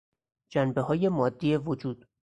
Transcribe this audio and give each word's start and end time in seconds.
جنبههای 0.49 1.09
مادی 1.09 1.55
وجود 1.57 2.07